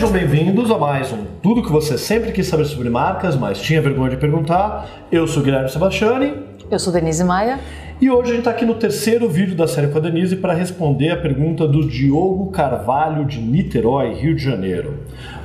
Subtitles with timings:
[0.00, 3.82] Sejam bem-vindos a mais um Tudo que você sempre quis saber sobre marcas, mas tinha
[3.82, 4.88] vergonha de perguntar.
[5.12, 6.32] Eu sou Guilherme Sebastiani.
[6.70, 7.60] Eu sou Denise Maia.
[8.00, 10.54] E hoje a gente está aqui no terceiro vídeo da série com a Denise para
[10.54, 15.00] responder a pergunta do Diogo Carvalho de Niterói, Rio de Janeiro.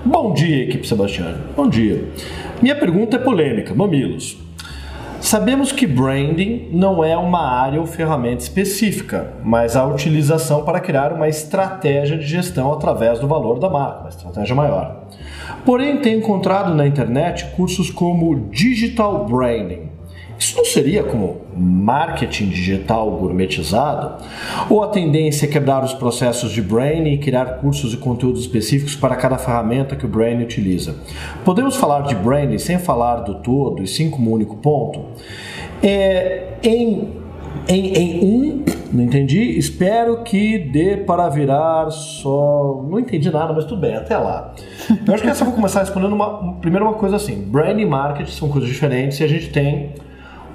[0.06, 1.36] Bom dia, equipe Sebastiani.
[1.54, 2.06] Bom dia.
[2.62, 4.45] Minha pergunta é polêmica, mamilos.
[5.26, 11.12] Sabemos que branding não é uma área ou ferramenta específica, mas a utilização para criar
[11.12, 15.08] uma estratégia de gestão através do valor da marca, uma estratégia maior.
[15.66, 19.90] Porém, tenho encontrado na internet cursos como Digital Branding,
[20.38, 24.24] isso não seria como marketing digital gourmetizado?
[24.70, 28.96] Ou a tendência é quebrar os processos de branding e criar cursos e conteúdos específicos
[28.96, 30.96] para cada ferramenta que o branding utiliza?
[31.44, 35.02] Podemos falar de branding sem falar do todo e sim como um único ponto?
[35.82, 37.10] É, em,
[37.68, 42.86] em, em um, não entendi, espero que dê para virar só.
[42.90, 44.54] Não entendi nada, mas tudo bem, até lá.
[45.06, 47.86] Eu acho que essa eu vou começar respondendo uma, primeiro uma coisa assim: brand e
[47.86, 49.94] marketing são coisas diferentes e a gente tem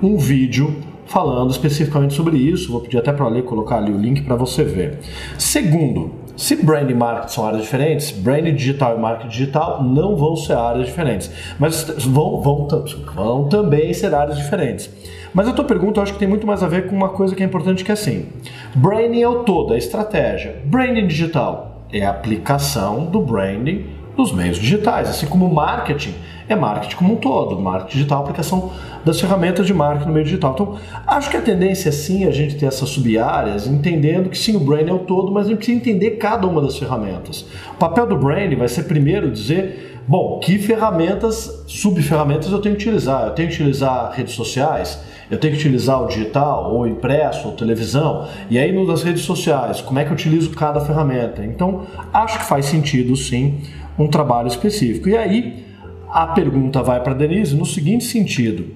[0.03, 2.71] um vídeo falando especificamente sobre isso.
[2.71, 4.99] Vou pedir até para ler colocar ali o link para você ver.
[5.37, 10.37] Segundo, se brand e marketing são áreas diferentes, brand digital e marketing digital não vão
[10.37, 12.69] ser áreas diferentes, mas vão, vão,
[13.15, 14.89] vão também ser áreas diferentes.
[15.35, 17.35] Mas a tua pergunta eu acho que tem muito mais a ver com uma coisa
[17.35, 18.27] que é importante que é assim:
[18.75, 20.63] branding é o todo, é a estratégia.
[20.65, 26.15] Branding digital é a aplicação do branding nos meios digitais, assim como marketing
[26.53, 28.73] é marketing como um todo, marketing digital, aplicação
[29.05, 30.53] das ferramentas de marketing no meio digital.
[30.53, 34.57] Então, acho que a tendência é sim a gente ter essas sub-áreas, entendendo que sim,
[34.57, 37.47] o brand é o todo, mas a gente precisa entender cada uma das ferramentas.
[37.73, 42.83] O papel do brand vai ser primeiro dizer, bom, que ferramentas, sub-ferramentas eu tenho que
[42.83, 43.29] utilizar?
[43.29, 45.01] Eu tenho que utilizar redes sociais?
[45.31, 48.27] Eu tenho que utilizar o digital, ou impresso, ou televisão.
[48.51, 51.45] E aí nas redes sociais, como é que eu utilizo cada ferramenta?
[51.45, 53.61] Então, acho que faz sentido sim
[54.03, 55.09] um trabalho específico.
[55.09, 55.65] E aí,
[56.09, 58.67] a pergunta vai para Denise no seguinte sentido: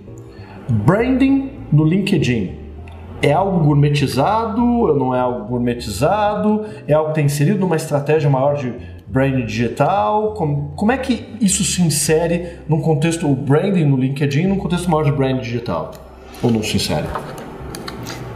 [0.68, 2.52] branding no LinkedIn
[3.22, 6.64] é algo gourmetizado ou não é algo gourmetizado?
[6.86, 8.74] É algo que tem inserido numa estratégia maior de
[9.06, 10.34] branding digital?
[10.34, 14.90] Como, como é que isso se insere num contexto, o branding no LinkedIn, num contexto
[14.90, 15.92] maior de branding digital?
[16.42, 17.06] Ou não se insere?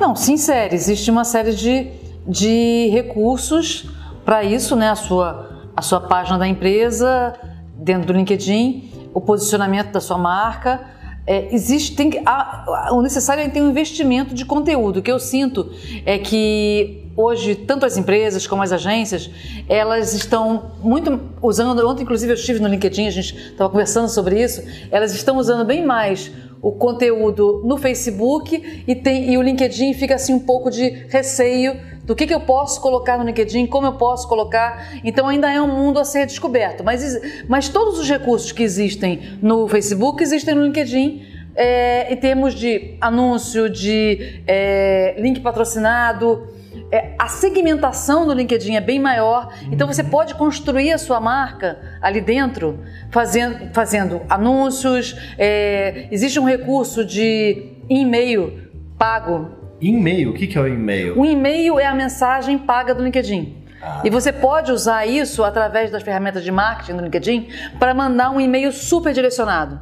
[0.00, 0.74] Não, se insere.
[0.74, 1.88] Existe uma série de,
[2.26, 3.90] de recursos
[4.24, 4.88] para isso, né?
[4.88, 7.32] A sua, a sua página da empresa
[7.76, 10.80] dentro do LinkedIn, o posicionamento da sua marca.
[11.24, 14.98] É, existe, tem que, a, o necessário é ter um investimento de conteúdo.
[14.98, 15.70] O que eu sinto
[16.04, 19.30] é que hoje, tanto as empresas como as agências,
[19.68, 24.42] elas estão muito usando, ontem inclusive eu estive no LinkedIn, a gente estava conversando sobre
[24.42, 24.60] isso,
[24.90, 30.14] elas estão usando bem mais o conteúdo no Facebook e, tem, e o LinkedIn fica
[30.14, 33.92] assim um pouco de receio do que, que eu posso colocar no LinkedIn, como eu
[33.92, 34.98] posso colocar.
[35.04, 36.82] Então ainda é um mundo a ser descoberto.
[36.82, 41.22] Mas, mas todos os recursos que existem no Facebook existem no LinkedIn.
[41.60, 46.46] É, em termos de anúncio, de é, link patrocinado,
[46.90, 51.78] é, a segmentação no LinkedIn é bem maior, então você pode construir a sua marca
[52.00, 55.16] ali dentro, fazendo, fazendo anúncios.
[55.36, 61.18] É, existe um recurso de e-mail pago e-mail, o que é o e-mail?
[61.18, 63.56] O e-mail é a mensagem paga do LinkedIn.
[63.80, 64.02] Ah.
[64.04, 67.48] E você pode usar isso através das ferramentas de marketing do LinkedIn
[67.78, 69.80] para mandar um e-mail super direcionado.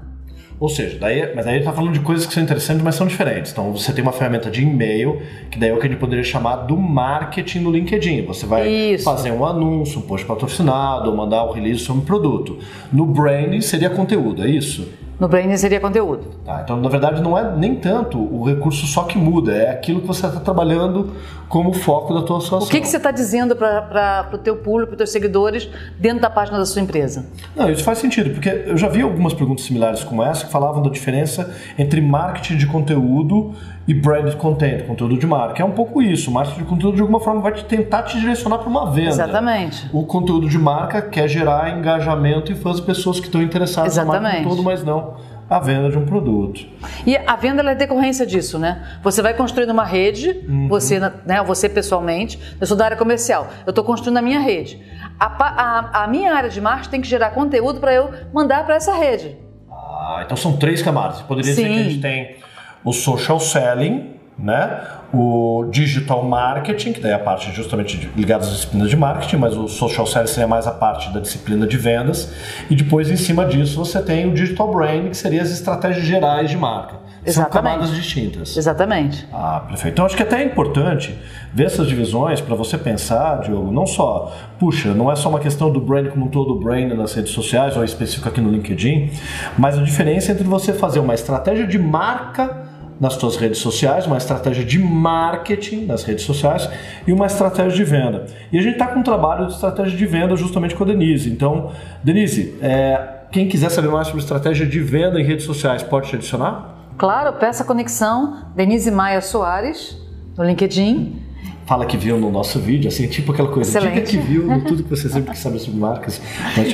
[0.59, 3.07] Ou seja, daí, mas aí ele está falando de coisas que são interessantes, mas são
[3.07, 3.53] diferentes.
[3.53, 6.25] Então você tem uma ferramenta de e-mail, que daí é o que a gente poderia
[6.25, 8.25] chamar do marketing no LinkedIn.
[8.25, 9.05] Você vai Isso.
[9.05, 12.59] fazer um anúncio, um post patrocinado, ou mandar um release sobre um produto.
[12.91, 14.89] No branding seria conteúdo, é isso?
[15.19, 16.25] No branding seria conteúdo.
[16.45, 20.03] Tá, então, na verdade, não é nem tanto o recurso só que muda, é aquilo
[20.03, 21.13] que você está trabalhando
[21.49, 22.69] como foco da tua situação.
[22.69, 25.69] O que, que você está dizendo para o teu público, para os teus seguidores,
[25.99, 27.27] dentro da página da sua empresa?
[27.55, 30.83] Não, isso faz sentido, porque eu já vi algumas perguntas similares como essa que falavam
[30.83, 33.55] da diferença entre marketing de conteúdo
[33.87, 35.63] e branded content, conteúdo de marca.
[35.63, 36.31] É um pouco isso.
[36.31, 39.11] O marketing de conteúdo, de alguma forma, vai te tentar te direcionar para uma venda.
[39.11, 39.89] Exatamente.
[39.93, 44.23] O conteúdo de marca quer gerar engajamento e fãs, pessoas que estão interessadas Exatamente.
[44.23, 46.67] na marca todo, mas não a venda de um produto.
[47.07, 48.99] E a venda é decorrência disso, né?
[49.03, 50.67] Você vai construindo uma rede, uhum.
[50.69, 54.81] você, né, você pessoalmente, eu sou da área comercial, eu estou construindo a minha rede.
[55.19, 58.75] A, a, a, minha área de marketing tem que gerar conteúdo para eu mandar para
[58.75, 59.37] essa rede.
[59.71, 61.23] Ah, então são três camadas.
[61.23, 61.63] Poderia Sim.
[61.63, 62.37] dizer que a gente tem
[62.87, 64.81] o social selling, né?
[65.13, 69.57] O digital marketing, que daí é a parte justamente ligada às disciplinas de marketing, mas
[69.57, 72.33] o social selling seria mais a parte da disciplina de vendas.
[72.71, 76.49] E depois, em cima disso, você tem o digital branding, que seria as estratégias gerais
[76.49, 77.07] de marca.
[77.33, 78.57] São camadas distintas.
[78.57, 79.27] Exatamente.
[79.33, 79.95] Ah, perfeito.
[79.95, 81.19] Então acho que até é importante
[81.53, 85.73] ver essas divisões para você pensar, Diogo, não só, puxa, não é só uma questão
[85.73, 89.11] do brand como um todo, o brand nas redes sociais, ou específico aqui no LinkedIn,
[89.59, 92.66] mas a diferença entre você fazer uma estratégia de marca
[93.01, 96.69] nas suas redes sociais, uma estratégia de marketing nas redes sociais
[97.07, 98.27] e uma estratégia de venda.
[98.53, 101.31] E a gente está com um trabalho de estratégia de venda justamente com a Denise.
[101.31, 101.73] Então,
[102.03, 106.17] Denise, é, quem quiser saber mais sobre estratégia de venda em redes sociais, pode te
[106.17, 106.75] adicionar?
[106.97, 109.99] Claro, peça conexão, Denise Maia Soares,
[110.37, 111.26] no LinkedIn.
[111.67, 113.95] Fala que viu no nosso vídeo, assim, tipo aquela coisa, Excelente.
[113.95, 116.21] diga que viu no tudo que você sempre quis saber sobre marcas.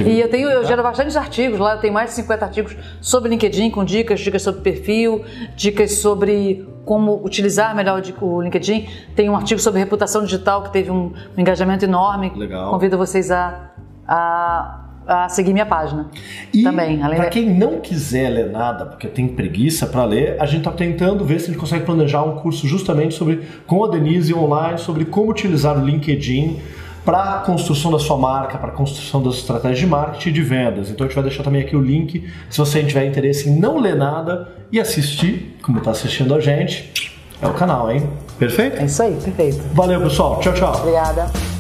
[0.05, 3.31] E eu tenho, eu gero bastante artigos lá, eu tenho mais de 50 artigos sobre
[3.31, 5.25] LinkedIn, com dicas, dicas sobre perfil,
[5.57, 8.87] dicas sobre como utilizar melhor o LinkedIn.
[9.15, 12.33] Tem um artigo sobre reputação digital que teve um, um engajamento enorme.
[12.37, 12.71] Legal.
[12.71, 13.71] Convido vocês a,
[14.07, 16.09] a a seguir minha página
[16.53, 16.99] e também.
[16.99, 21.25] Para quem não quiser ler nada, porque tem preguiça para ler, a gente está tentando
[21.25, 25.05] ver se a gente consegue planejar um curso justamente sobre com a Denise online sobre
[25.05, 26.59] como utilizar o LinkedIn
[27.05, 30.43] para a construção da sua marca, para a construção das estratégias de marketing e de
[30.43, 30.91] vendas.
[30.91, 33.79] Então a gente vai deixar também aqui o link, se você tiver interesse em não
[33.79, 38.09] ler nada e assistir, como está assistindo a gente, é o canal, hein?
[38.39, 38.81] Perfeito?
[38.81, 39.61] É isso aí, perfeito.
[39.75, 40.39] Valeu, pessoal.
[40.41, 40.75] Tchau, tchau.
[40.77, 41.52] Obrigada.